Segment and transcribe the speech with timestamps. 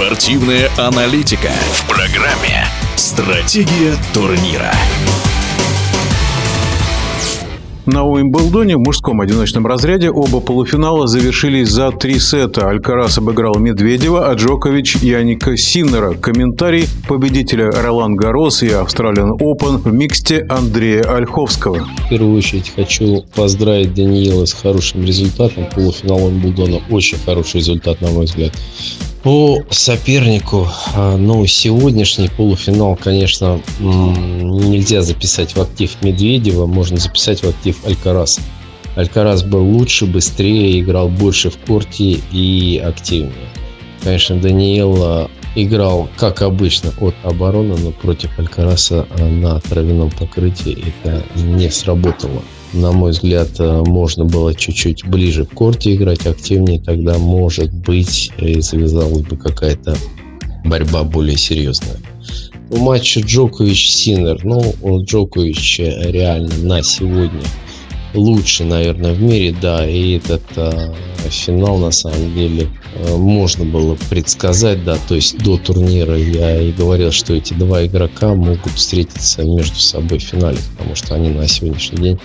[0.00, 2.64] Спортивная аналитика в программе
[2.96, 4.72] «Стратегия турнира».
[7.84, 12.68] На Уимблдоне в мужском одиночном разряде оба полуфинала завершились за три сета.
[12.68, 16.14] Алькарас обыграл Медведева, а Джокович– Яника Синнера.
[16.14, 21.86] Комментарий победителя Ролан Гарос и Австралиан Опен в миксте Андрея Ольховского.
[22.06, 25.66] В первую очередь хочу поздравить Даниила с хорошим результатом.
[25.74, 28.52] Полуфинал Уимблдона– очень хороший результат, на мой взгляд.
[29.22, 37.48] По сопернику, а, ну, сегодняшний полуфинал, конечно, нельзя записать в актив Медведева, можно записать в
[37.48, 38.40] актив Алькараса.
[38.96, 43.50] Алькарас был лучше, быстрее, играл больше в корте и активнее.
[44.02, 51.70] Конечно, Даниэл играл, как обычно, от обороны, но против Алькараса на травяном покрытии это не
[51.70, 52.42] сработало
[52.72, 58.30] на мой взгляд, э, можно было чуть-чуть ближе к корте играть, активнее, тогда, может быть,
[58.38, 59.96] и завязалась бы какая-то
[60.64, 61.96] борьба более серьезная.
[62.68, 67.42] В матче Джокович-Синер, ну, Джокович реально на сегодня
[68.14, 70.92] лучший, наверное, в мире, да, и этот э,
[71.28, 76.72] финал, на самом деле, э, можно было предсказать, да, то есть до турнира я и
[76.72, 81.46] говорил, что эти два игрока могут встретиться между собой в финале, потому что они на
[81.46, 82.20] сегодняшний день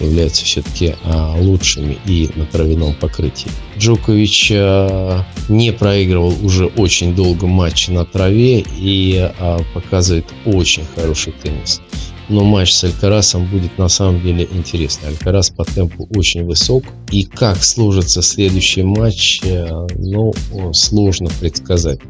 [0.00, 3.50] являются все-таки а, лучшими и на травяном покрытии.
[3.78, 11.32] Джокович а, не проигрывал уже очень долго матчи на траве и а, показывает очень хороший
[11.32, 11.80] теннис
[12.28, 15.08] но матч с Алькарасом будет на самом деле интересный.
[15.08, 20.32] Алькарас по темпу очень высок, и как сложится следующий матч, э, ну,
[20.72, 22.00] сложно предсказать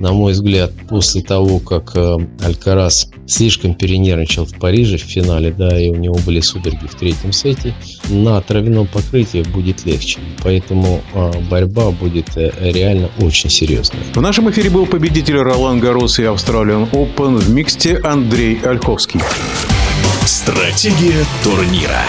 [0.00, 5.78] на мой взгляд, после того, как э, Алькарас слишком перенервничал в Париже в финале, да,
[5.78, 7.74] и у него были судороги в третьем сете,
[8.08, 10.20] на травяном покрытии будет легче.
[10.42, 14.02] Поэтому э, борьба будет э, реально очень серьезная.
[14.14, 19.20] В нашем эфире был победитель Ролан Гарос и Австралиан Open в миксте Андрей Ольховский.
[20.24, 22.02] Стратегия турнира.